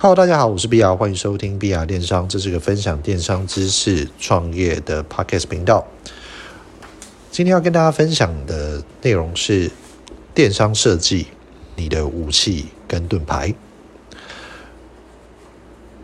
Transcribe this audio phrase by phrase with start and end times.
[0.00, 5.88] Hello，大家好，我是 BR，欢迎收听 BR 电商，这是个分享电商知识、创业的 Podcast 频道。
[7.32, 9.68] 今天要跟大家分享的内容是
[10.32, 11.26] 电商设计
[11.74, 13.52] 你的武器跟盾牌。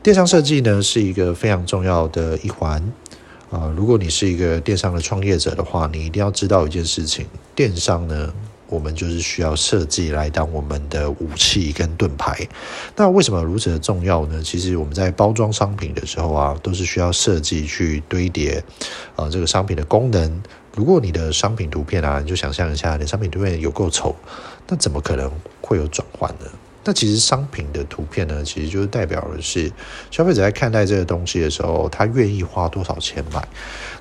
[0.03, 2.83] 电商设计呢是一个非常重要的一环
[3.53, 8.35] 啊，如果你是一个电商的创业者的话，你一定要知道一件事情，电商呢。
[8.75, 12.47] 我们就是需要设计来当我们的武器跟盾牌。
[12.97, 14.43] 那为什么如此的重要呢？
[14.43, 18.63] 其实我们在包装商品的时候啊，都是需要设计去堆叠
[19.15, 20.43] 啊这个商品的功能。
[20.75, 24.17] 如果你的商品图片啊，你就想象一下，你的商品图片有够丑，
[24.67, 26.47] 那怎么可能会有转换呢？
[26.87, 29.73] 那其实商品的图片呢，其实就是代表的是
[30.11, 33.47] 消费者在看待这个东西的时候，他愿意花多少钱买。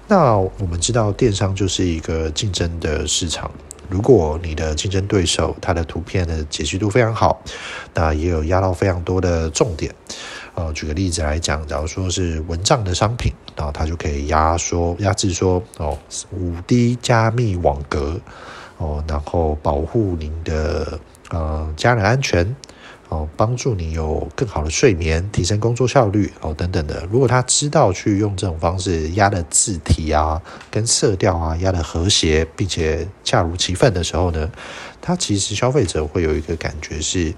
[0.07, 3.49] 那我们知道电商就是一个竞争的市场。
[3.89, 7.41] 如果你的竞争对手他的图片的解析度非常好，
[7.93, 9.93] 那也有压到非常多的重点。
[10.55, 15.97] 呃，举个例子来讲，假如说是蚊帐的商品，然后它就可以压缩、压制说哦，
[16.31, 18.19] 五 D 加密网格
[18.77, 20.99] 哦，然后保护您的
[21.31, 22.55] 呃家人安全。
[23.13, 27.07] 哦，帮助你有更好的睡眠，提升工作效率哦，等等的。
[27.11, 34.51] 如果他知道去用这种方式压的字体啊，跟色调啊压的和谐，并且恰如其分的时候呢，
[34.99, 37.31] 他其实消费者会有一个感觉是，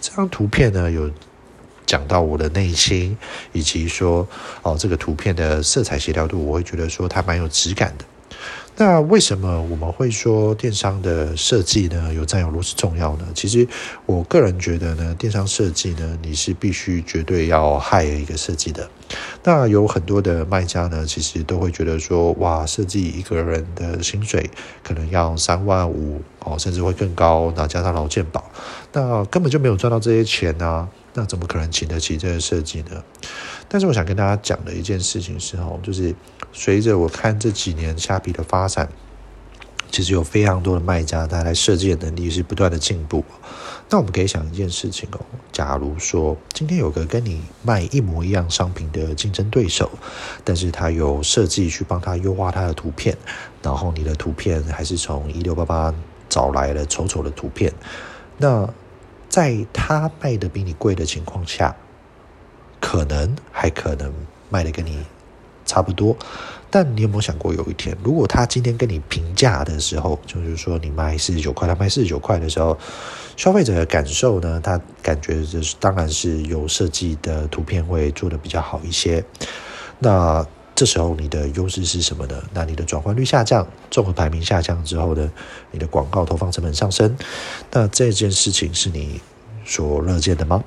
[0.00, 1.08] 这张图片呢有
[1.86, 3.16] 讲到我的内心，
[3.52, 4.26] 以及说
[4.62, 8.04] 哦这个图片的色彩协调度，我会觉得说它蛮有质感的。
[8.74, 13.26] 那为什么我们会说电商的设计呢，有占有如此重要呢？
[13.34, 13.68] 其实
[14.06, 18.88] 我个人觉得呢，电商设计呢，你是必须绝对要 hire 一个设计的。
[19.44, 24.50] 那有很多的卖家呢，其实都会觉得说，哇，设计一个人的薪水
[24.82, 28.50] 可能要三万五哦，甚至会更高，那加上劳健保，
[28.92, 30.88] 那根本就没有赚到这些钱啊。
[31.14, 33.04] 那怎么可能请得起这个设计呢？
[33.72, 36.14] 但是我想跟大家讲的一件事情是哦，就是
[36.52, 38.86] 随着我看这几年虾皮的发展，
[39.90, 43.24] 其实有非常多的卖家，他在设计的能力是不断的进步。
[43.88, 45.20] 那我们可以想一件事情哦，
[45.50, 49.90] 假如说今天有个跟你卖一模一样商品的竞争对手，
[50.44, 53.16] 但是他有设计去帮他优化他的图片，
[53.62, 55.94] 然后你的图片还是从一六八八
[56.28, 57.72] 找来了丑丑的图片，
[58.36, 58.68] 那。
[59.32, 61.74] 在他卖的比你贵的情况下，
[62.82, 64.12] 可能还可能
[64.50, 64.98] 卖的跟你
[65.64, 66.14] 差不多，
[66.68, 72.76] 但你有没有想过，有一天如果他今天跟你平价的时候，就是说你卖四十九块，他卖四十九块的时候，
[73.36, 74.60] 消费者的感受呢？
[74.60, 79.24] 他感觉就是当然是有设计的图片会做得比较好一些，
[80.00, 80.44] 那。
[80.74, 82.42] 这时候你的优势是什么呢？
[82.54, 85.30] 那你的转换率下降，综合排名下降之后呢，
[85.70, 87.14] 你的广告投放成本上升，
[87.70, 89.20] 那这件事情是你
[89.72, 90.62] 所乐见的吗？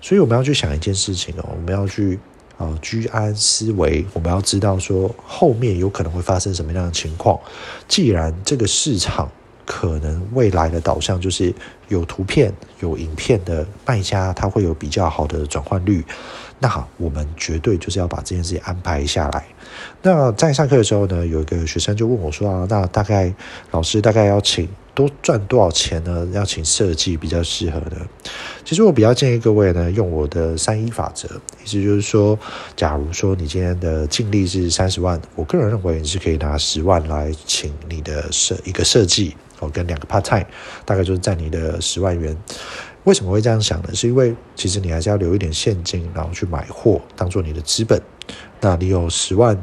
[0.00, 2.18] 所以我们要去想一件事情哦，我们要去
[2.56, 7.38] 啊居安思危，我们要知道说后面有可能会发生什么样的情况。
[7.86, 9.30] 既然这个市场
[9.64, 11.54] 可能未来的导向就是
[11.88, 16.04] 有图片、有影片的卖家，他会有比较好的转换率。
[16.60, 19.44] 那，我们绝对就是要把这件事情安排下来。
[20.02, 23.32] 那在上课的时候呢，有一个学生就问我说啊，那大概
[23.70, 26.26] 老师大概要请多赚多少钱呢？
[26.32, 27.96] 要请设计比较适合的。
[28.64, 31.28] 其实我比较建议各位呢，用我的三一法则，
[31.62, 32.36] 意思就是说，
[32.74, 40.44] 假如说你今天的净利是三十万，我个人认为你是可以拿十万来请你的设一个设计哦，跟两个 part time，
[40.84, 42.36] 大概就是占你的十万元。
[43.04, 43.94] 为什么会这样想呢？
[43.94, 48.02] 是因为其实你还是要留一点现金，然后去买货当做你的资本。
[48.60, 49.56] 那你有十万，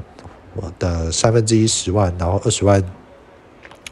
[0.56, 2.82] 我的三分之一十万，然后二十万，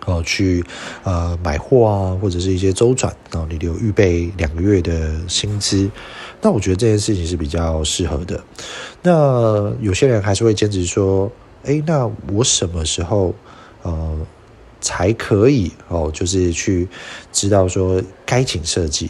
[0.05, 0.63] 哦，去
[1.03, 5.89] 呃买货啊，或者是一些周转，然后你有预备两个月的薪资。
[6.41, 8.43] 那我觉得这件事情是比较适合的。
[9.01, 11.31] 那有些人还是会坚持说，
[11.63, 13.33] 哎，那我什么时候
[13.83, 14.17] 呃
[14.81, 16.11] 才可以哦？
[16.13, 16.87] 就是去
[17.31, 19.09] 知道说该请设计。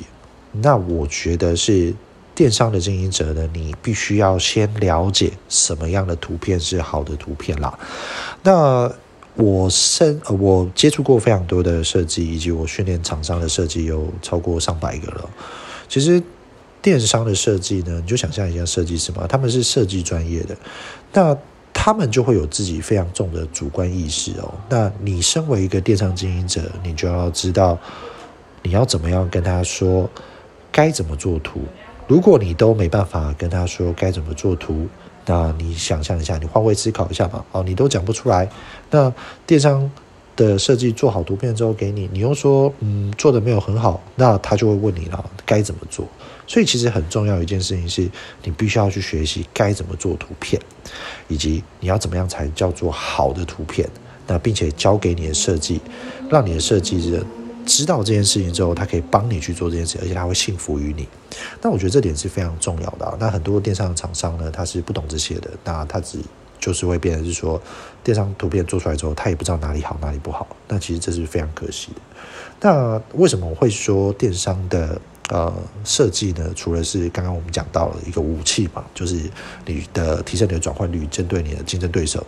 [0.51, 1.91] 那我觉得是
[2.35, 7.79] 电商的经营者呢，你必须要先了解什么样的图片是好的图片啦。
[8.43, 8.91] 那
[9.35, 15.29] 我身呃，我接触过非常多的设计，以及我训练厂商的设计有超过上百个了。
[15.87, 16.21] 其实
[16.81, 20.55] 电商的设计呢，你就想象一下设计师嘛，他们是设计专业的，
[21.13, 21.37] 那
[21.73, 24.53] 他们就会有自己非常重的主观意识哦。
[24.69, 27.77] 那你身为一个电商经营者，你就要知道
[28.61, 30.09] 你要怎么样跟他说。
[30.75, 31.59] 该怎么做图？
[32.07, 34.87] 如果你都没办法跟他说该怎么做图，
[35.25, 37.43] 那你想象一下，你换位思考一下嘛。
[37.51, 38.49] 哦，你都讲不出来，
[38.91, 39.13] 那
[39.45, 39.89] 电商
[40.35, 46.07] 的设计做好图片之后给你，你又说嗯做的没有很好，那他就会问你了该怎么做。
[46.45, 48.09] 所以其实很重要一件事情是，
[48.43, 50.61] 你必须要去学习该怎么做图片，
[51.27, 53.89] 以及你要怎么样才叫做好的图片。
[54.25, 55.81] 那并且交给你的设计，
[56.29, 57.25] 让你的设计人
[57.65, 61.07] 知道这件事情之后，他可以帮你去做这件事，而且他会信服于你。
[61.61, 63.17] 那我觉得这点是非常重要的。
[63.19, 66.19] 那很多电商厂商呢，他是不懂这些的，那他只。
[66.59, 67.61] 就是会变成是说，
[68.05, 70.47] 电商图片做出来之后，他也不知道哪里好哪里不好。
[70.69, 71.99] 那其实这是非常可惜的。
[72.61, 76.53] 那为什么我会说电商的呃设计呢？
[76.55, 79.29] 除了是刚刚我们讲到了一个武器嘛，就是
[79.65, 82.25] 你的提升你的转换率，针对你的竞争对手。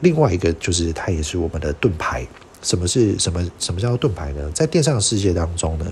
[0.00, 2.26] 另外一个就是它也是我们的盾牌。
[2.64, 3.46] 什么是什么？
[3.58, 4.50] 什么叫做盾牌呢？
[4.52, 5.86] 在电商的世界当中呢，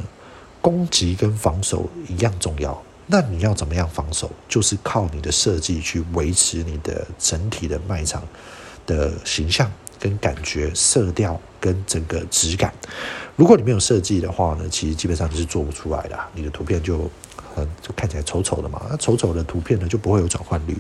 [0.63, 2.83] 攻击跟防守一样重要。
[3.07, 4.31] 那你要怎么样防守？
[4.49, 8.23] 就是靠你的设计去维持你的整体的卖场
[8.87, 9.71] 的形象
[10.01, 12.73] 跟感觉、色调跟整个质感。
[13.37, 16.19] 如果你没有设计的话呢，其实基本上就是做不出来的。
[16.33, 17.11] 你的图片就
[17.55, 18.81] 很就看起来丑丑的嘛。
[18.89, 20.75] 那丑丑的图片呢，就不会有转换率。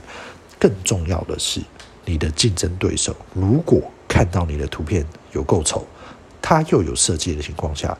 [0.58, 1.60] 更重要的是，
[2.06, 5.86] 你的竞争对手如果看到你的图片有够丑，
[6.40, 7.96] 他又有设计的情况下，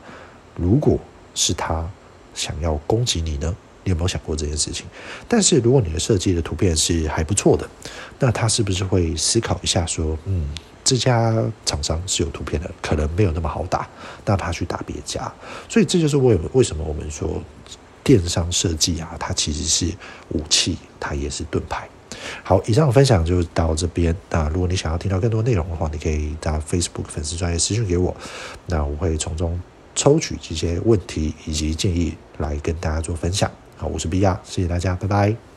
[0.55, 0.97] 如果
[1.35, 1.87] 是他
[2.33, 3.55] 想要攻击你呢？
[3.85, 4.85] 你有没有想过这件事情？
[5.27, 7.69] 但是如果你的设计的图片是还不错的，
[8.17, 10.47] 那他是不是会思考一下说，嗯，
[10.85, 11.33] 这家
[11.65, 13.85] 厂商是有图片的，可能没有那么好打，
[14.23, 15.29] 那他去打别家。
[15.67, 17.43] 所以这就是为为什么我们说
[18.05, 19.93] 电商设计啊，它其实是
[20.29, 21.89] 武器，它也是盾牌。
[22.43, 24.15] 好，以上分享就到这边。
[24.29, 28.15] 那如果你想要听到更多内容的话，你可以到 Facebook 粉丝专页私讯给我，
[28.67, 29.59] 那我会从中
[29.95, 33.49] 抽取这些问题以及建议来跟大家做分享。
[33.77, 35.52] 好，我是 B 亚，谢谢大家，拜拜。